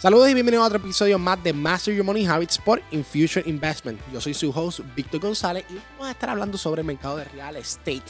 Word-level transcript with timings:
Saludos 0.00 0.30
y 0.30 0.34
bienvenidos 0.34 0.64
a 0.64 0.68
otro 0.68 0.78
episodio 0.78 1.18
más 1.18 1.44
de 1.44 1.52
Master 1.52 1.94
Your 1.94 2.06
Money 2.06 2.24
Habits 2.24 2.56
por 2.56 2.80
Infusion 2.90 3.44
Investment. 3.46 4.00
Yo 4.10 4.18
soy 4.18 4.32
su 4.32 4.48
host, 4.48 4.80
Víctor 4.96 5.20
González, 5.20 5.66
y 5.68 5.74
vamos 5.74 6.08
a 6.08 6.12
estar 6.12 6.30
hablando 6.30 6.56
sobre 6.56 6.80
el 6.80 6.86
mercado 6.86 7.18
de 7.18 7.24
real 7.26 7.54
estate. 7.56 8.02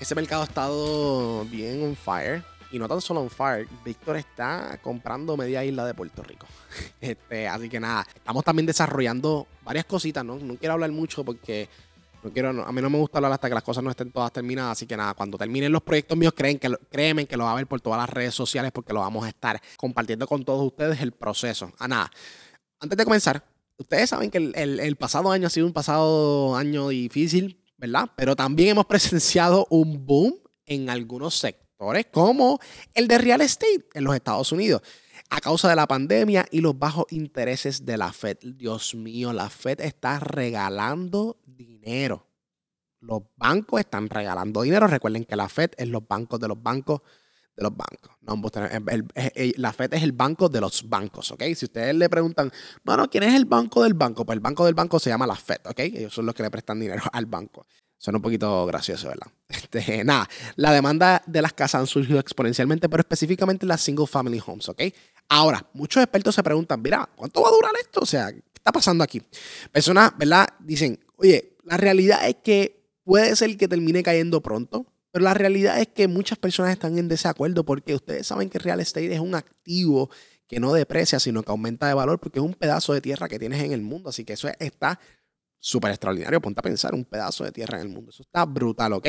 Este 0.00 0.14
mercado 0.14 0.40
ha 0.40 0.46
estado 0.46 1.44
bien 1.44 1.84
on 1.84 1.94
fire. 1.94 2.42
Y 2.72 2.78
no 2.78 2.88
tan 2.88 3.02
solo 3.02 3.20
on 3.20 3.28
fire, 3.28 3.68
Víctor 3.84 4.16
está 4.16 4.78
comprando 4.80 5.36
media 5.36 5.62
isla 5.62 5.84
de 5.84 5.92
Puerto 5.92 6.22
Rico. 6.22 6.46
Este, 7.02 7.46
así 7.46 7.68
que 7.68 7.80
nada, 7.80 8.06
estamos 8.14 8.42
también 8.42 8.64
desarrollando 8.64 9.46
varias 9.62 9.84
cositas, 9.84 10.24
¿no? 10.24 10.36
No 10.36 10.56
quiero 10.56 10.72
hablar 10.72 10.90
mucho 10.90 11.22
porque 11.22 11.68
no 12.22 12.32
quiero, 12.32 12.48
a 12.48 12.72
mí 12.72 12.82
no 12.82 12.90
me 12.90 12.98
gusta 12.98 13.18
hablar 13.18 13.32
hasta 13.32 13.48
que 13.48 13.54
las 13.54 13.62
cosas 13.62 13.82
no 13.82 13.90
estén 13.90 14.10
todas 14.12 14.32
terminadas, 14.32 14.72
así 14.72 14.86
que 14.86 14.96
nada, 14.96 15.14
cuando 15.14 15.38
terminen 15.38 15.72
los 15.72 15.82
proyectos 15.82 16.16
míos, 16.16 16.34
creen 16.36 16.58
que, 16.58 16.70
créeme 16.90 17.26
que 17.26 17.36
lo 17.36 17.44
va 17.44 17.52
a 17.52 17.54
ver 17.54 17.66
por 17.66 17.80
todas 17.80 17.98
las 17.98 18.10
redes 18.10 18.34
sociales 18.34 18.72
porque 18.72 18.92
lo 18.92 19.00
vamos 19.00 19.24
a 19.24 19.28
estar 19.28 19.60
compartiendo 19.76 20.26
con 20.26 20.44
todos 20.44 20.64
ustedes 20.64 21.00
el 21.00 21.12
proceso. 21.12 21.72
Ah, 21.78 21.88
nada, 21.88 22.10
antes 22.78 22.96
de 22.96 23.04
comenzar, 23.04 23.44
ustedes 23.78 24.10
saben 24.10 24.30
que 24.30 24.38
el, 24.38 24.96
pasado 24.96 25.30
año 25.32 25.46
ha 25.46 25.50
sido 25.50 25.66
un 25.66 25.72
pasado 25.72 26.56
año 26.56 26.88
difícil, 26.88 27.62
¿verdad? 27.78 28.10
Pero 28.16 28.36
también 28.36 28.70
hemos 28.70 28.86
presenciado 28.86 29.66
un 29.70 30.04
boom 30.04 30.34
en 30.66 30.90
algunos 30.90 31.34
sectores, 31.36 32.06
como 32.12 32.58
el 32.94 33.08
de 33.08 33.18
real 33.18 33.40
estate 33.40 33.88
en 33.94 34.04
los 34.04 34.14
Estados 34.14 34.52
Unidos 34.52 34.82
a 35.30 35.40
causa 35.40 35.68
de 35.68 35.76
la 35.76 35.86
pandemia 35.86 36.46
y 36.50 36.60
los 36.60 36.76
bajos 36.78 37.06
intereses 37.10 37.86
de 37.86 37.96
la 37.96 38.12
Fed. 38.12 38.38
Dios 38.42 38.96
mío, 38.96 39.32
la 39.32 39.48
Fed 39.48 39.80
está 39.80 40.18
regalando 40.18 41.39
dinero. 41.64 42.26
Los 43.00 43.22
bancos 43.36 43.80
están 43.80 44.08
regalando 44.08 44.62
dinero. 44.62 44.86
Recuerden 44.86 45.24
que 45.24 45.36
la 45.36 45.48
Fed 45.48 45.70
es 45.76 45.88
los 45.88 46.06
bancos 46.06 46.38
de 46.38 46.48
los 46.48 46.62
bancos 46.62 47.00
de 47.56 47.62
los 47.62 47.76
bancos. 47.76 48.12
No, 48.22 48.40
la 49.56 49.72
Fed 49.72 49.94
es 49.94 50.02
el 50.02 50.12
banco 50.12 50.48
de 50.48 50.60
los 50.60 50.88
bancos, 50.88 51.30
¿ok? 51.30 51.42
Si 51.54 51.66
ustedes 51.66 51.94
le 51.94 52.08
preguntan, 52.08 52.50
bueno, 52.84 53.08
¿quién 53.08 53.24
es 53.24 53.34
el 53.34 53.44
banco 53.44 53.82
del 53.82 53.94
banco? 53.94 54.24
Pues 54.24 54.36
el 54.36 54.40
banco 54.40 54.64
del 54.64 54.74
banco 54.74 54.98
se 54.98 55.10
llama 55.10 55.26
la 55.26 55.36
Fed, 55.36 55.60
¿ok? 55.64 55.80
Ellos 55.80 56.14
son 56.14 56.26
los 56.26 56.34
que 56.34 56.42
le 56.42 56.50
prestan 56.50 56.80
dinero 56.80 57.02
al 57.12 57.26
banco. 57.26 57.66
Suena 57.98 58.16
un 58.16 58.22
poquito 58.22 58.64
gracioso, 58.66 59.08
¿verdad? 59.08 59.26
Este, 59.50 60.04
nada, 60.04 60.28
la 60.56 60.72
demanda 60.72 61.22
de 61.26 61.42
las 61.42 61.52
casas 61.52 61.80
han 61.80 61.86
surgido 61.86 62.18
exponencialmente, 62.18 62.88
pero 62.88 63.00
específicamente 63.00 63.66
las 63.66 63.80
single 63.80 64.06
family 64.06 64.42
homes, 64.44 64.68
¿ok? 64.68 64.82
Ahora, 65.28 65.64
muchos 65.74 66.02
expertos 66.02 66.34
se 66.34 66.42
preguntan, 66.42 66.80
mira, 66.80 67.08
¿cuánto 67.14 67.42
va 67.42 67.48
a 67.48 67.52
durar 67.52 67.72
esto? 67.80 68.00
O 68.00 68.06
sea, 68.06 68.32
¿qué 68.32 68.42
está 68.54 68.72
pasando 68.72 69.04
aquí? 69.04 69.22
Personas, 69.70 70.12
¿verdad? 70.16 70.48
Dicen, 70.60 70.98
oye, 71.20 71.56
la 71.64 71.76
realidad 71.76 72.26
es 72.28 72.36
que 72.42 72.82
puede 73.04 73.36
ser 73.36 73.56
que 73.56 73.68
termine 73.68 74.02
cayendo 74.02 74.40
pronto, 74.40 74.86
pero 75.10 75.24
la 75.24 75.34
realidad 75.34 75.80
es 75.80 75.88
que 75.88 76.08
muchas 76.08 76.38
personas 76.38 76.72
están 76.72 76.98
en 76.98 77.08
desacuerdo 77.08 77.64
porque 77.64 77.94
ustedes 77.94 78.26
saben 78.26 78.48
que 78.48 78.58
real 78.58 78.80
estate 78.80 79.12
es 79.12 79.20
un 79.20 79.34
activo 79.34 80.10
que 80.46 80.60
no 80.60 80.72
deprecia, 80.72 81.20
sino 81.20 81.42
que 81.42 81.50
aumenta 81.50 81.86
de 81.86 81.94
valor 81.94 82.18
porque 82.18 82.38
es 82.38 82.44
un 82.44 82.54
pedazo 82.54 82.92
de 82.92 83.00
tierra 83.00 83.28
que 83.28 83.38
tienes 83.38 83.62
en 83.62 83.72
el 83.72 83.82
mundo. 83.82 84.10
Así 84.10 84.24
que 84.24 84.32
eso 84.32 84.48
está 84.58 84.98
súper 85.58 85.90
extraordinario. 85.90 86.40
Ponte 86.40 86.60
a 86.60 86.62
pensar, 86.62 86.94
un 86.94 87.04
pedazo 87.04 87.44
de 87.44 87.52
tierra 87.52 87.78
en 87.80 87.86
el 87.86 87.92
mundo. 87.92 88.10
Eso 88.10 88.22
está 88.22 88.44
brutal, 88.44 88.94
¿ok? 88.94 89.08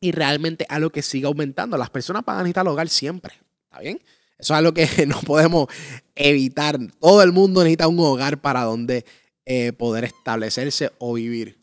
Y 0.00 0.12
realmente 0.12 0.66
algo 0.68 0.90
que 0.90 1.02
sigue 1.02 1.26
aumentando. 1.26 1.76
Las 1.76 1.90
personas 1.90 2.24
van 2.24 2.36
a 2.36 2.42
necesitar 2.42 2.68
hogar 2.68 2.88
siempre. 2.88 3.34
¿Está 3.64 3.80
bien? 3.80 4.00
Eso 4.38 4.52
es 4.54 4.58
algo 4.58 4.74
que 4.74 4.86
no 5.06 5.20
podemos 5.22 5.68
evitar. 6.14 6.78
Todo 7.00 7.22
el 7.22 7.32
mundo 7.32 7.62
necesita 7.62 7.88
un 7.88 7.98
hogar 7.98 8.40
para 8.40 8.62
donde 8.62 9.04
eh, 9.46 9.72
poder 9.72 10.04
establecerse 10.04 10.90
o 10.98 11.14
vivir. 11.14 11.58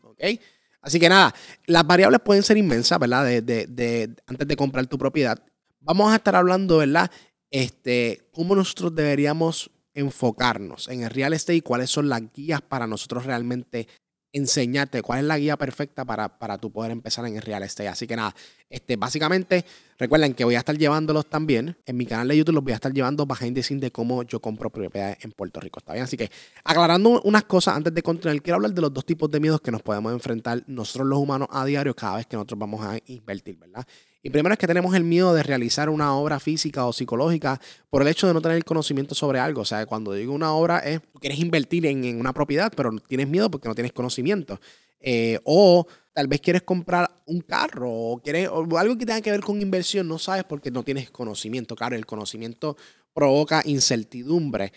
Así 0.82 1.00
que 1.00 1.10
nada, 1.10 1.34
las 1.66 1.86
variables 1.86 2.22
pueden 2.22 2.44
ser 2.44 2.58
inmensas, 2.58 2.98
¿verdad? 2.98 3.26
De, 3.42 4.16
antes 4.26 4.48
de 4.48 4.56
comprar 4.56 4.88
tu 4.88 4.98
propiedad. 4.98 5.44
Vamos 5.80 6.12
a 6.12 6.16
estar 6.16 6.36
hablando, 6.36 6.78
¿verdad? 6.78 7.12
Este, 7.52 8.30
cómo 8.32 8.56
nosotros 8.56 8.96
deberíamos 8.96 9.70
enfocarnos 9.94 10.88
en 10.88 11.04
el 11.04 11.10
real 11.10 11.34
estate 11.34 11.58
y 11.58 11.62
cuáles 11.62 11.90
son 11.90 12.10
las 12.10 12.22
guías 12.34 12.62
para 12.62 12.88
nosotros 12.88 13.26
realmente 13.26 13.88
enseñarte 14.34 15.02
cuál 15.04 15.20
es 15.20 15.26
la 15.26 15.38
guía 15.38 15.56
perfecta 15.58 16.04
para, 16.04 16.40
para 16.40 16.58
tu 16.58 16.72
poder 16.72 16.92
empezar 16.92 17.26
en 17.26 17.36
el 17.36 17.42
real 17.42 17.64
estate. 17.64 17.88
Así 17.88 18.08
que 18.08 18.16
nada, 18.16 18.36
este, 18.70 18.98
básicamente 18.98 19.64
recuerden 20.00 20.34
que 20.34 20.44
voy 20.44 20.56
a 20.56 20.60
estar 20.60 20.76
llevándolos 20.76 21.30
también 21.30 21.78
en 21.86 21.96
mi 21.96 22.06
canal 22.06 22.28
de 22.28 22.38
YouTube, 22.38 22.56
los 22.56 22.64
voy 22.64 22.74
a 22.74 22.76
estar 22.76 22.92
llevando 22.92 23.26
behind 23.26 23.56
the 23.56 23.76
de 23.76 23.92
cómo 23.92 24.24
yo 24.24 24.42
compro 24.42 24.72
propiedades 24.72 25.24
en 25.24 25.32
Puerto 25.32 25.60
Rico. 25.60 25.80
¿Está 25.80 25.94
bien? 25.94 26.04
Así 26.04 26.18
que 26.18 26.32
aclarando 26.64 27.22
unas 27.22 27.44
cosas 27.44 27.78
antes 27.78 27.94
de 27.94 28.02
continuar, 28.02 28.42
quiero 28.42 28.56
hablar 28.56 28.74
de 28.74 28.82
los 28.82 28.92
dos 28.92 29.06
tipos 29.06 29.30
de 29.30 29.40
miedos 29.40 29.62
que 29.62 29.72
nos 29.72 29.84
podemos 29.84 30.12
enfrentar 30.12 30.64
nosotros 30.68 31.08
los 31.08 31.20
humanos 31.20 31.48
a 31.52 31.64
diario 31.64 31.96
cada 31.96 32.18
vez 32.18 32.26
que 32.26 32.36
nosotros 32.36 32.60
vamos 32.60 32.84
a 32.84 32.98
invertir, 33.06 33.58
¿verdad? 33.58 33.86
Y 34.26 34.30
primero 34.30 34.54
es 34.54 34.60
que 34.60 34.68
tenemos 34.68 34.96
el 34.96 35.04
miedo 35.04 35.34
de 35.34 35.44
realizar 35.44 35.90
una 35.90 36.16
obra 36.16 36.40
física 36.40 36.86
o 36.86 36.94
psicológica 36.94 37.60
por 37.90 38.02
el 38.02 38.08
hecho 38.08 38.26
de 38.26 38.34
no 38.34 38.42
tener 38.42 38.64
conocimiento 38.64 39.14
sobre 39.14 39.38
algo. 39.38 39.62
O 39.62 39.66
sea, 39.66 39.86
cuando 39.86 40.14
digo 40.14 40.34
una 40.34 40.54
obra 40.54 40.80
es, 40.80 41.02
quieres 41.20 41.40
invertir 41.40 41.86
en, 41.86 42.18
una 42.18 42.32
propiedad, 42.32 42.72
pero 42.74 42.92
tienes 43.06 43.28
miedo 43.28 43.52
porque 43.52 43.68
no 43.68 43.76
tienes 43.76 43.92
conocimiento. 43.92 44.62
Eh, 45.02 45.40
o 45.44 45.86
tal 46.14 46.28
vez 46.28 46.40
quieres 46.40 46.64
comprar 46.64 47.22
un 47.26 47.42
carro 47.42 47.92
o, 47.92 48.22
quieres, 48.22 48.48
algo 48.48 48.98
que 48.98 49.06
tenga 49.06 49.20
que 49.20 49.32
ver 49.32 49.42
con 49.42 49.62
inversión, 49.62 50.08
no 50.08 50.18
sabes 50.18 50.46
porque 50.46 50.72
no 50.72 50.84
tienes 50.84 51.12
conocimiento. 51.12 51.76
Claro, 51.76 51.98
el 51.98 52.06
conocimiento 52.06 52.78
provoca 53.14 53.62
incertidumbre. 53.66 54.72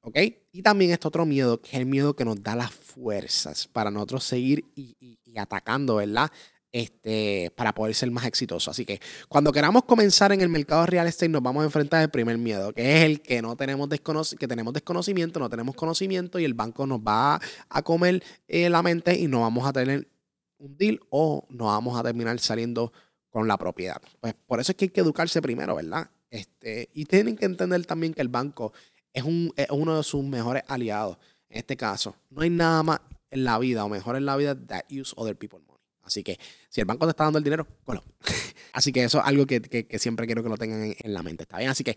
¿Ok? 0.00 0.16
Y 0.50 0.62
también 0.62 0.90
está 0.90 1.06
otro 1.06 1.24
miedo, 1.24 1.60
que 1.60 1.68
es 1.68 1.74
el 1.74 1.86
miedo 1.86 2.16
que 2.16 2.24
nos 2.24 2.42
da 2.42 2.56
las 2.56 2.72
fuerzas 2.72 3.68
para 3.68 3.92
nosotros 3.92 4.24
seguir 4.24 4.64
y 4.74 5.18
atacando, 5.36 5.96
¿verdad? 5.96 6.30
Este, 6.72 7.50
para 7.56 7.74
poder 7.74 7.94
ser 7.94 8.10
más 8.10 8.26
exitoso. 8.26 8.70
Así 8.70 8.84
que 8.84 9.00
cuando 9.28 9.52
queramos 9.52 9.84
comenzar 9.84 10.32
en 10.32 10.40
el 10.40 10.48
mercado 10.48 10.86
real 10.86 11.06
estate, 11.06 11.28
nos 11.28 11.42
vamos 11.42 11.62
a 11.62 11.66
enfrentar 11.66 12.02
al 12.02 12.10
primer 12.10 12.38
miedo, 12.38 12.72
que 12.72 12.98
es 12.98 13.04
el 13.04 13.20
que 13.20 13.40
no 13.42 13.56
tenemos, 13.56 13.88
que 14.38 14.48
tenemos 14.48 14.74
desconocimiento, 14.74 15.40
no 15.40 15.48
tenemos 15.48 15.74
conocimiento 15.74 16.38
y 16.38 16.44
el 16.44 16.54
banco 16.54 16.86
nos 16.86 17.00
va 17.00 17.40
a 17.68 17.82
comer 17.82 18.22
eh, 18.46 18.68
la 18.68 18.82
mente 18.82 19.18
y 19.18 19.26
no 19.28 19.40
vamos 19.40 19.66
a 19.66 19.72
tener 19.72 20.08
un 20.58 20.76
deal 20.76 21.00
o 21.10 21.46
no 21.50 21.66
vamos 21.66 21.98
a 21.98 22.02
terminar 22.02 22.38
saliendo 22.38 22.92
con 23.30 23.48
la 23.48 23.56
propiedad. 23.56 24.00
Pues 24.20 24.34
por 24.34 24.60
eso 24.60 24.72
es 24.72 24.76
que 24.76 24.86
hay 24.86 24.90
que 24.90 25.00
educarse 25.00 25.40
primero, 25.40 25.76
¿verdad? 25.76 26.10
Este, 26.30 26.90
y 26.92 27.04
tienen 27.06 27.36
que 27.36 27.46
entender 27.46 27.86
también 27.86 28.12
que 28.12 28.20
el 28.20 28.28
banco 28.28 28.72
es, 29.12 29.22
un, 29.22 29.52
es 29.56 29.68
uno 29.70 29.96
de 29.96 30.02
sus 30.02 30.22
mejores 30.24 30.62
aliados. 30.66 31.16
En 31.48 31.58
este 31.58 31.76
caso, 31.76 32.14
no 32.30 32.42
hay 32.42 32.50
nada 32.50 32.82
más 32.82 33.00
en 33.30 33.44
la 33.44 33.58
vida 33.58 33.84
o 33.84 33.88
mejor 33.88 34.16
en 34.16 34.26
la 34.26 34.36
vida 34.36 34.54
that 34.66 34.84
use 34.90 35.14
other 35.16 35.36
people 35.36 35.60
Así 36.08 36.24
que 36.24 36.38
si 36.68 36.80
el 36.80 36.86
banco 36.86 37.06
te 37.06 37.10
está 37.10 37.24
dando 37.24 37.38
el 37.38 37.44
dinero, 37.44 37.66
bueno. 37.86 38.02
Así 38.72 38.92
que 38.92 39.04
eso 39.04 39.18
es 39.18 39.24
algo 39.24 39.46
que, 39.46 39.86
siempre 39.98 40.26
quiero 40.26 40.42
que 40.42 40.48
lo 40.48 40.56
tengan 40.56 40.94
en, 40.98 41.14
la 41.14 41.22
mente. 41.22 41.44
¿Está 41.44 41.58
bien? 41.58 41.70
Así 41.70 41.84
que 41.84 41.96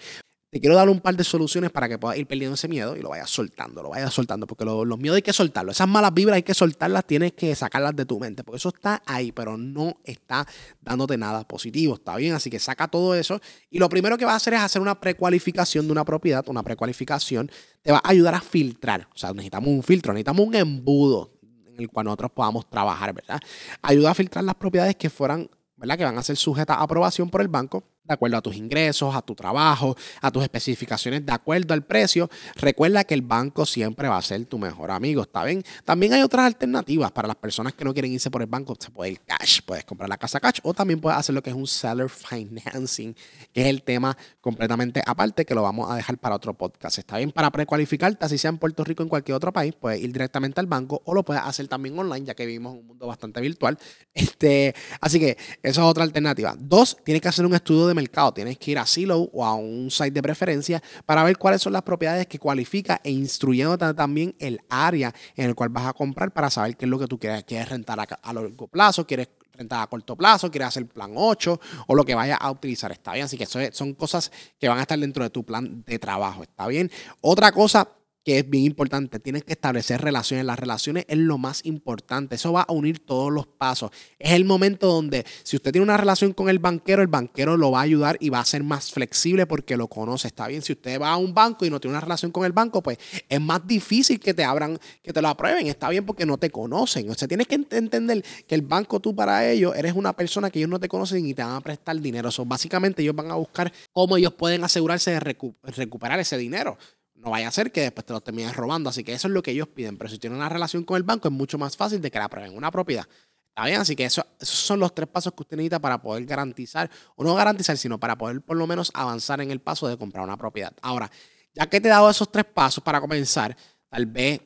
te 0.50 0.60
quiero 0.60 0.76
dar 0.76 0.90
un 0.90 1.00
par 1.00 1.16
de 1.16 1.24
soluciones 1.24 1.72
para 1.72 1.88
que 1.88 1.98
puedas 1.98 2.18
ir 2.18 2.28
perdiendo 2.28 2.56
ese 2.56 2.68
miedo 2.68 2.98
y 2.98 3.02
lo 3.02 3.10
vayas 3.10 3.30
soltando, 3.30 3.82
lo 3.82 3.90
vayas 3.90 4.14
soltando, 4.14 4.46
porque 4.48 4.66
los 4.66 5.00
miedos 5.00 5.16
hay 5.16 5.22
que 5.22 5.32
soltarlos. 5.32 5.78
Esas 5.78 5.88
malas 5.88 6.14
vibras 6.14 6.36
hay 6.36 6.44
que 6.44 6.54
soltarlas, 6.54 7.06
tienes 7.06 7.32
que 7.32 7.56
sacarlas 7.56 7.96
de 7.96 8.06
tu 8.06 8.20
mente, 8.20 8.44
porque 8.44 8.58
eso 8.58 8.68
está 8.68 9.02
ahí, 9.06 9.32
pero 9.32 9.58
no 9.58 10.02
está 10.04 10.46
dándote 10.82 11.18
nada 11.18 11.48
positivo, 11.48 11.96
¿está 11.96 12.18
bien? 12.18 12.34
Así 12.34 12.50
que 12.50 12.60
saca 12.60 12.90
todo 12.90 13.16
eso 13.16 13.40
y 13.70 13.80
lo 13.80 13.88
primero 13.88 14.18
que 14.18 14.26
vas 14.26 14.34
a 14.34 14.38
hacer 14.38 14.56
es 14.56 14.60
hacer 14.60 14.82
una 14.82 15.00
precualificación 15.00 15.86
de 15.86 15.94
una 15.94 16.04
propiedad, 16.04 16.44
una 16.50 16.64
precualificación 16.64 17.50
te 17.82 17.94
va 17.94 18.02
a 18.04 18.10
ayudar 18.10 18.36
a 18.36 18.42
filtrar, 18.42 19.08
o 19.14 19.18
sea, 19.18 19.32
necesitamos 19.32 19.70
un 19.70 19.84
filtro, 19.84 20.12
necesitamos 20.12 20.46
un 20.46 20.56
embudo 20.56 21.32
el 21.82 21.90
cual 21.90 22.06
nosotros 22.06 22.32
podamos 22.32 22.70
trabajar, 22.70 23.14
¿verdad? 23.14 23.40
Ayuda 23.82 24.12
a 24.12 24.14
filtrar 24.14 24.44
las 24.44 24.56
propiedades 24.56 24.96
que 24.96 25.10
fueran, 25.10 25.50
¿verdad? 25.76 25.98
Que 25.98 26.04
van 26.04 26.18
a 26.18 26.24
ser 26.24 26.38
sujetas 26.38 26.78
a 26.78 26.82
aprobación 26.82 27.30
por 27.30 27.42
el 27.42 27.48
banco 27.48 27.84
de 28.12 28.16
acuerdo 28.16 28.38
a 28.38 28.42
tus 28.42 28.56
ingresos, 28.56 29.16
a 29.16 29.22
tu 29.22 29.34
trabajo, 29.36 29.96
a 30.22 30.32
tus 30.32 30.44
especificaciones, 30.44 31.26
de 31.26 31.32
acuerdo 31.32 31.74
al 31.74 31.84
precio. 31.84 32.30
Recuerda 32.56 33.04
que 33.04 33.14
el 33.14 33.22
banco 33.22 33.66
siempre 33.66 34.08
va 34.08 34.18
a 34.18 34.22
ser 34.22 34.46
tu 34.46 34.60
mejor 34.60 34.92
amigo, 34.92 35.22
¿está 35.22 35.44
bien? 35.44 35.64
También 35.86 36.14
hay 36.14 36.22
otras 36.22 36.46
alternativas 36.46 37.12
para 37.12 37.28
las 37.28 37.38
personas 37.38 37.74
que 37.74 37.86
no 37.86 37.94
quieren 37.94 38.12
irse 38.12 38.30
por 38.30 38.42
el 38.42 38.48
banco. 38.48 38.76
Se 38.80 38.92
puede 38.92 39.18
cash, 39.18 39.62
puedes 39.66 39.86
comprar 39.86 40.10
la 40.10 40.18
casa 40.18 40.40
cash 40.40 40.60
o 40.64 40.74
también 40.74 41.00
puedes 41.00 41.18
hacer 41.18 41.34
lo 41.34 41.42
que 41.42 41.50
es 41.50 41.56
un 41.56 41.68
seller 41.68 42.10
financing, 42.10 43.16
que 43.54 43.62
es 43.62 43.68
el 43.68 43.84
tema 43.84 44.18
completamente 44.42 45.02
aparte 45.06 45.46
que 45.46 45.56
lo 45.56 45.64
vamos 45.64 45.90
a 45.90 45.96
dejar 45.96 46.18
para 46.18 46.36
otro 46.36 46.54
podcast. 46.54 46.98
¿Está 46.98 47.18
bien? 47.18 47.32
Para 47.32 47.50
precualificarte, 47.52 48.26
así 48.26 48.38
sea 48.38 48.50
en 48.50 48.58
Puerto 48.58 48.84
Rico 48.84 49.04
o 49.04 49.06
en 49.06 49.10
cualquier 49.10 49.36
otro 49.36 49.54
país, 49.54 49.74
puedes 49.80 50.02
ir 50.02 50.12
directamente 50.12 50.60
al 50.60 50.68
banco 50.68 51.02
o 51.06 51.14
lo 51.14 51.24
puedes 51.24 51.44
hacer 51.44 51.68
también 51.68 51.98
online, 51.98 52.26
ya 52.26 52.36
que 52.36 52.46
vivimos 52.46 52.74
en 52.74 52.80
un 52.80 52.88
mundo 52.88 53.08
bastante 53.08 53.42
virtual. 53.42 53.78
Este, 54.14 54.76
así 55.00 55.20
que 55.20 55.38
esa 55.64 55.82
es 55.82 55.88
otra 55.88 56.04
alternativa. 56.04 56.56
Dos, 56.58 56.98
tienes 57.04 57.22
que 57.22 57.30
hacer 57.30 57.46
un 57.46 57.54
estudio 57.54 57.88
de 57.88 57.94
mercado, 58.02 58.34
tienes 58.34 58.58
que 58.58 58.72
ir 58.72 58.80
a 58.80 58.86
Silo 58.86 59.30
o 59.34 59.46
a 59.46 59.56
un 59.56 59.90
site 59.90 60.12
de 60.12 60.22
preferencia 60.22 60.82
para 61.06 61.24
ver 61.24 61.38
cuáles 61.38 61.62
son 61.62 61.74
las 61.74 61.84
propiedades 61.84 62.28
que 62.28 62.40
cualifica 62.40 63.00
e 63.04 63.12
instruyendo 63.12 63.78
también 63.96 64.36
el 64.40 64.60
área 64.70 65.14
en 65.36 65.50
el 65.50 65.56
cual 65.56 65.70
vas 65.70 65.88
a 65.88 65.94
comprar 65.94 66.32
para 66.32 66.50
saber 66.50 66.76
qué 66.76 66.86
es 66.86 66.90
lo 66.90 67.00
que 67.00 67.08
tú 67.08 67.20
quieres. 67.20 67.44
¿Quieres 67.44 67.70
rentar 67.70 68.00
a, 68.00 68.34
largo 68.34 68.68
plazo? 68.68 69.06
¿Quieres 69.06 69.30
rentar 69.54 69.84
a 69.84 69.88
corto 69.88 70.16
plazo? 70.16 70.50
¿Quieres 70.50 70.70
hacer 70.70 70.88
plan 70.88 71.12
8? 71.16 71.60
O 71.88 71.96
lo 71.96 72.04
que 72.04 72.16
vayas 72.16 72.40
a 72.42 72.52
utilizar, 72.52 72.92
¿está 72.92 73.14
bien? 73.14 73.26
Así 73.26 73.38
que 73.38 73.44
eso 73.44 73.60
son 73.72 73.94
cosas 73.94 74.32
que 74.60 74.68
van 74.68 74.80
a 74.80 74.82
estar 74.82 75.00
dentro 75.00 75.24
de 75.24 75.30
tu 75.30 75.44
plan 75.44 75.84
de 75.86 76.00
trabajo, 76.00 76.44
¿está 76.44 76.68
bien? 76.68 76.92
Otra 77.22 77.52
cosa 77.52 77.88
que 78.24 78.40
es 78.40 78.50
bien 78.50 78.66
importante. 78.66 79.20
Tienes 79.20 79.44
que 79.44 79.54
establecer 79.54 80.02
relaciones. 80.02 80.46
Las 80.46 80.60
relaciones 80.60 81.06
es 81.08 81.18
lo 81.18 81.38
más 81.38 81.66
importante. 81.66 82.36
Eso 82.36 82.54
va 82.54 82.62
a 82.62 82.72
unir 82.72 83.00
todos 83.00 83.32
los 83.32 83.48
pasos. 83.48 83.92
Es 84.20 84.32
el 84.32 84.46
momento 84.46 84.88
donde 84.88 85.26
si 85.44 85.56
usted 85.56 85.72
tiene 85.72 85.84
una 85.84 85.98
relación 85.98 86.34
con 86.34 86.50
el 86.50 86.60
banquero, 86.60 87.02
el 87.02 87.08
banquero 87.08 87.58
lo 87.58 87.72
va 87.72 87.80
a 87.80 87.84
ayudar 87.84 88.18
y 88.20 88.30
va 88.30 88.40
a 88.40 88.46
ser 88.46 88.64
más 88.64 88.92
flexible 88.92 89.46
porque 89.48 89.78
lo 89.78 89.88
conoce. 89.88 90.28
Está 90.28 90.48
bien. 90.48 90.62
Si 90.62 90.74
usted 90.74 91.02
va 91.02 91.12
a 91.12 91.18
un 91.18 91.34
banco 91.34 91.66
y 91.66 91.70
no 91.70 91.80
tiene 91.80 91.94
una 91.94 92.02
relación 92.02 92.32
con 92.32 92.46
el 92.46 92.52
banco, 92.52 92.82
pues 92.84 92.98
es 93.28 93.42
más 93.42 93.66
difícil 93.66 94.20
que 94.20 94.34
te 94.34 94.44
abran, 94.44 94.80
que 95.02 95.14
te 95.14 95.22
lo 95.22 95.28
aprueben. 95.28 95.68
Está 95.68 95.90
bien 95.90 96.06
porque 96.06 96.26
no 96.26 96.38
te 96.38 96.50
conocen. 96.50 97.10
O 97.10 97.16
sea, 97.16 97.28
tienes 97.28 97.48
que 97.48 97.56
entender 97.56 98.24
que 98.48 98.56
el 98.56 98.62
banco 98.62 99.00
tú 99.00 99.16
para 99.16 99.50
ellos 99.50 99.76
eres 99.76 99.94
una 99.94 100.14
persona 100.14 100.50
que 100.50 100.60
ellos 100.60 100.70
no 100.70 100.80
te 100.80 100.88
conocen 100.88 101.26
y 101.26 101.34
te 101.34 101.44
van 101.44 101.56
a 101.56 101.62
prestar 101.62 102.00
dinero. 102.00 102.32
So, 102.32 102.46
básicamente 102.46 103.02
ellos 103.02 103.16
van 103.16 103.32
a 103.32 103.36
buscar 103.36 103.72
cómo 103.92 104.18
ellos 104.18 104.34
pueden 104.34 104.64
asegurarse 104.64 105.12
de 105.12 105.20
recuperar 105.20 106.20
ese 106.20 106.38
dinero. 106.38 106.78
No 107.22 107.30
vaya 107.30 107.48
a 107.48 107.52
ser 107.52 107.72
que 107.72 107.82
después 107.82 108.06
te 108.06 108.14
lo 108.14 108.22
termines 108.22 108.56
robando. 108.56 108.90
Así 108.90 109.04
que 109.04 109.14
eso 109.14 109.28
es 109.28 109.34
lo 109.34 109.44
que 109.44 109.52
ellos 109.52 109.68
piden. 109.68 109.98
Pero 109.98 110.10
si 110.10 110.18
tienen 110.18 110.40
una 110.40 110.50
relación 110.50 110.84
con 110.84 110.98
el 110.98 111.04
banco, 111.04 111.28
es 111.28 111.34
mucho 111.34 111.58
más 111.58 111.78
fácil 111.78 112.02
de 112.02 112.10
que 112.10 112.18
la 112.18 112.26
aprueben 112.26 112.56
una 112.56 112.72
propiedad. 112.72 113.08
¿Está 113.50 113.66
bien? 113.66 113.82
Así 113.82 113.96
que 113.96 114.06
eso, 114.06 114.26
esos 114.40 114.56
son 114.56 114.80
los 114.80 114.96
tres 114.96 115.08
pasos 115.08 115.34
que 115.34 115.44
usted 115.44 115.58
necesita 115.58 115.80
para 115.80 116.02
poder 116.02 116.26
garantizar, 116.26 116.90
o 117.16 117.24
no 117.24 117.36
garantizar, 117.36 117.78
sino 117.78 118.00
para 118.00 118.18
poder 118.18 118.42
por 118.42 118.58
lo 118.58 118.66
menos 118.66 118.92
avanzar 118.94 119.42
en 119.42 119.52
el 119.52 119.60
paso 119.60 119.88
de 119.88 119.98
comprar 119.98 120.24
una 120.24 120.38
propiedad. 120.38 120.74
Ahora, 120.82 121.12
ya 121.54 121.68
que 121.68 121.82
te 121.82 121.90
he 121.90 121.92
dado 121.92 122.10
esos 122.10 122.32
tres 122.32 122.46
pasos 122.46 122.84
para 122.84 123.02
comenzar, 123.02 123.56
tal 123.90 124.06
vez 124.06 124.42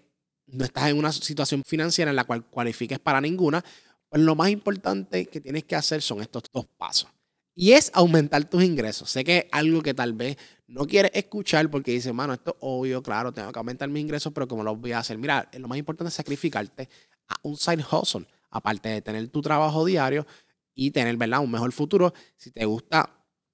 no 0.48 0.66
estás 0.66 0.89
en 0.89 0.98
una 0.98 1.12
situación 1.12 1.63
financiera 1.63 2.10
en 2.10 2.16
la 2.16 2.24
cual 2.24 2.45
cualifiques 2.45 3.00
para 3.00 3.22
ninguna, 3.22 3.63
pues 4.10 4.22
lo 4.22 4.36
más 4.36 4.50
importante 4.50 5.27
que 5.27 5.39
tienes 5.39 5.63
que 5.66 5.75
hacer 5.75 6.01
son 6.01 6.22
estos 6.22 6.44
dos 6.51 6.66
pasos. 6.77 7.10
Y 7.56 7.72
es 7.72 7.90
aumentar 7.94 8.44
tus 8.50 8.63
ingresos. 8.63 9.10
Sé 9.10 9.24
que 9.24 9.38
es 9.38 9.46
algo 9.52 9.81
que 9.81 9.94
tal 9.94 10.13
vez 10.13 10.38
no 10.68 10.86
quieres 10.86 11.12
escuchar 11.13 11.69
porque 11.72 11.92
dices, 11.92 12.13
mano, 12.13 12.34
esto 12.34 12.52
es 12.52 12.57
obvio, 12.60 13.02
claro, 13.02 13.31
tengo 13.31 13.52
que 13.52 13.60
aumentar 13.60 13.88
mis 13.88 14.02
ingresos, 14.02 14.34
pero 14.34 14.48
¿cómo 14.48 14.62
lo 14.63 14.75
voy 14.75 14.92
a 14.92 15.00
hacer? 15.00 15.18
Mira, 15.18 15.50
lo 15.57 15.68
más 15.69 15.78
importante 15.78 16.10
es 16.10 16.16
sacrificarte 16.16 16.90
a 17.28 17.36
un 17.44 17.56
side 17.56 17.84
hustle, 17.90 18.28
aparte 18.50 18.90
de 18.90 19.02
tener 19.02 19.28
tu 19.30 19.42
trabajo 19.42 19.86
diario 19.86 20.28
y 20.74 20.92
tener, 20.92 21.16
¿verdad? 21.16 21.40
Un 21.40 21.52
mejor 21.52 21.72
futuro. 21.72 22.13
Si 22.36 22.52
te 22.52 22.66
gusta 22.66 23.10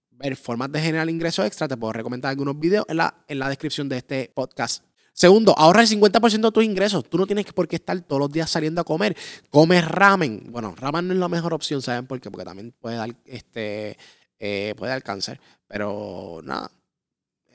ver 0.09 0.35
formas 0.35 0.71
de 0.71 0.81
generar 0.81 1.07
ingresos 1.09 1.45
extra, 1.45 1.67
te 1.67 1.77
puedo 1.77 1.93
recomendar 1.93 2.31
algunos 2.31 2.59
videos 2.59 2.85
en 2.89 2.97
la, 2.97 3.23
en 3.27 3.37
la 3.37 3.49
descripción 3.49 3.87
de 3.87 3.97
este 3.97 4.31
podcast. 4.33 4.83
Segundo, 5.13 5.53
ahorra 5.57 5.81
el 5.81 5.87
50% 5.87 6.41
de 6.41 6.51
tus 6.51 6.63
ingresos. 6.63 7.03
Tú 7.09 7.17
no 7.17 7.27
tienes 7.27 7.45
por 7.53 7.67
qué 7.67 7.75
estar 7.75 7.99
todos 8.01 8.19
los 8.19 8.31
días 8.31 8.49
saliendo 8.49 8.81
a 8.81 8.83
comer. 8.83 9.15
Comes 9.49 9.85
ramen. 9.87 10.47
Bueno, 10.49 10.73
ramen 10.75 11.07
no 11.07 11.13
es 11.13 11.19
la 11.19 11.27
mejor 11.27 11.53
opción, 11.53 11.81
¿saben 11.81 12.07
por 12.07 12.19
qué? 12.21 12.31
Porque 12.31 12.45
también 12.45 12.73
puede 12.79 12.95
dar, 12.95 13.15
este, 13.25 13.97
eh, 14.39 14.73
puede 14.77 14.91
dar 14.91 15.03
cáncer. 15.03 15.39
Pero 15.67 16.39
nada, 16.43 16.71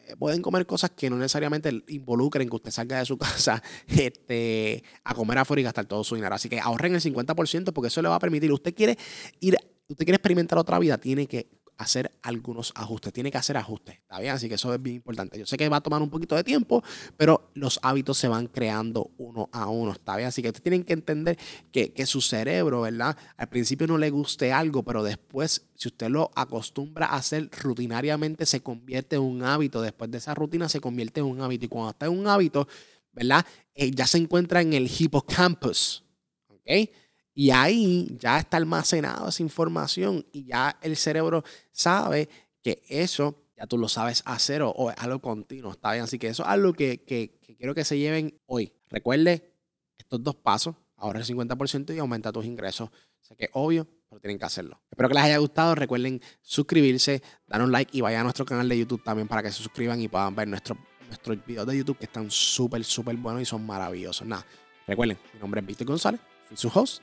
eh, 0.07 0.17
pueden 0.17 0.43
comer 0.43 0.67
cosas 0.67 0.91
que 0.91 1.11
no 1.11 1.17
necesariamente 1.17 1.83
involucren 1.89 2.49
que 2.49 2.57
usted 2.57 2.71
salga 2.71 2.99
de 2.99 3.05
su 3.05 3.19
casa 3.19 3.63
este, 3.89 4.85
a 5.05 5.15
comer 5.15 5.39
afuera 5.39 5.61
y 5.61 5.65
gastar 5.65 5.87
todo 5.87 6.05
su 6.05 6.15
dinero. 6.15 6.35
Así 6.35 6.49
que 6.49 6.61
ahorren 6.61 6.95
el 6.95 7.01
50% 7.01 7.73
porque 7.73 7.89
eso 7.89 8.03
le 8.03 8.09
va 8.09 8.17
a 8.17 8.21
permitir. 8.21 8.53
Usted 8.53 8.75
quiere 8.75 8.97
ir, 9.41 9.57
usted 9.89 10.05
quiere 10.05 10.17
experimentar 10.17 10.59
otra 10.59 10.79
vida, 10.79 10.99
tiene 10.99 11.27
que 11.27 11.49
hacer 11.79 12.11
algunos 12.23 12.73
ajustes, 12.75 13.13
tiene 13.13 13.31
que 13.31 13.39
hacer 13.39 13.57
ajustes, 13.57 13.97
¿está 13.97 14.19
bien? 14.21 14.33
Así 14.33 14.49
que 14.49 14.55
eso 14.55 14.73
es 14.73 14.83
bien 14.83 14.97
importante. 14.97 15.39
Yo 15.39 15.47
sé 15.47 15.57
que 15.57 15.69
va 15.69 15.77
a 15.79 15.81
tomar 15.81 16.03
un 16.03 16.11
poquito 16.11 16.35
de 16.35 16.45
tiempo, 16.45 16.83
pero 17.17 17.51
los 17.55 17.79
hábitos 17.83 18.19
se 18.19 18.29
van 18.29 18.47
creando 18.47 19.11
uno 19.19 19.49
a 19.53 19.69
uno, 19.69 19.93
¿está 19.93 20.17
bien? 20.17 20.29
Así 20.29 20.43
que 20.43 20.49
ustedes 20.49 20.63
tienen 20.63 20.85
que 20.85 20.95
entender 20.95 21.39
que, 21.71 21.93
que 21.93 22.07
su 22.07 22.21
cerebro, 22.21 22.83
¿verdad? 22.83 23.17
Al 23.37 23.49
principio 23.49 23.87
no 23.87 23.99
le 23.99 24.11
guste 24.11 24.53
algo, 24.53 24.83
pero 24.83 25.03
después, 25.03 25.67
si 25.75 25.89
usted 25.89 26.09
lo 26.09 26.31
acostumbra 26.35 27.07
a 27.07 27.17
hacer 27.17 27.51
rutinariamente, 27.63 28.47
se 28.47 28.61
convierte 28.61 29.17
en 29.17 29.23
un 29.23 29.43
hábito. 29.43 29.83
Después 29.83 30.11
de 30.11 30.19
esa 30.19 30.35
rutina 30.35 30.69
se 30.69 30.81
convierte 30.81 31.21
en 31.21 31.27
un 31.27 31.41
hábito. 31.41 31.67
Y 31.67 31.69
cuando 31.69 31.91
está 31.91 32.07
en 32.07 32.19
un 32.19 32.27
hábito, 32.27 32.67
¿verdad? 33.13 33.45
Eh, 33.75 33.91
ya 33.91 34.07
se 34.07 34.19
encuentra 34.19 34.61
en 34.61 34.73
el 34.73 34.91
hippocampus, 34.91 36.05
¿ok? 36.49 36.91
Y 37.39 37.51
ahí 37.51 38.17
ya 38.19 38.39
está 38.39 38.57
almacenada 38.57 39.29
esa 39.29 39.43
información 39.43 40.25
y 40.33 40.47
ya 40.47 40.79
el 40.81 40.97
cerebro 40.97 41.45
sabe 41.71 42.31
que 42.63 42.83
eso 42.89 43.45
ya 43.59 43.67
tú 43.67 43.77
lo 43.77 43.89
sabes 43.89 44.23
hacer 44.25 44.63
o, 44.63 44.91
es 44.91 44.97
algo 44.97 45.21
continuo, 45.21 45.73
¿está 45.73 45.93
bien? 45.93 46.05
Así 46.05 46.19
que 46.19 46.29
eso 46.29 46.45
es 46.45 46.49
algo 46.49 46.73
que, 46.73 47.05
que, 47.05 47.39
quiero 47.59 47.75
que 47.75 47.85
se 47.85 47.99
lleven 47.99 48.41
hoy. 48.47 48.73
Recuerde 48.89 49.53
estos 49.99 50.23
dos 50.23 50.35
pasos, 50.37 50.77
ahorra 50.97 51.21
el 51.21 51.27
50% 51.27 51.95
y 51.95 51.99
aumenta 51.99 52.33
tus 52.33 52.47
ingresos. 52.47 52.89
O 52.89 53.25
sea 53.25 53.37
que 53.37 53.51
obvio, 53.53 53.87
pero 54.09 54.19
tienen 54.19 54.39
que 54.39 54.47
hacerlo. 54.47 54.81
Espero 54.91 55.11
que 55.11 55.15
les 55.17 55.25
haya 55.25 55.37
gustado. 55.37 55.75
Recuerden 55.75 56.23
suscribirse, 56.41 57.23
dar 57.47 57.61
un 57.61 57.71
like 57.71 57.95
y 57.95 58.01
vayan 58.01 58.21
a 58.21 58.25
nuestro 58.25 58.47
canal 58.47 58.67
de 58.67 58.79
YouTube 58.79 59.05
también 59.05 59.29
para 59.29 59.43
que 59.43 59.51
se 59.51 59.63
suscriban 59.63 60.01
y 60.01 60.09
puedan 60.09 60.35
ver 60.35 60.49
nuestros 60.49 60.79
nuestros 61.07 61.45
videos 61.45 61.67
de 61.67 61.77
YouTube 61.77 61.99
que 61.99 62.07
están 62.07 62.31
súper, 62.31 62.83
súper 62.83 63.15
buenos 63.17 63.43
y 63.43 63.45
son 63.45 63.67
maravillosos. 63.67 64.27
Nada, 64.27 64.47
recuerden, 64.87 65.19
mi 65.35 65.41
nombre 65.41 65.61
es 65.61 65.67
Víctor 65.67 65.87
González, 65.87 66.21
fui 66.49 66.57
su 66.57 66.71
host 66.75 67.03